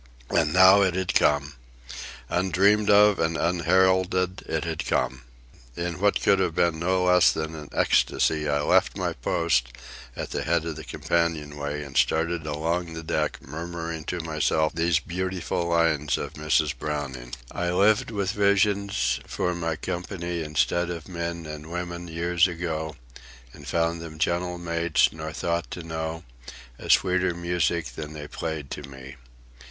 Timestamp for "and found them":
23.53-24.17